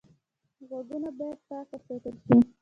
[0.67, 2.35] غوږونه باید پاک وساتل شي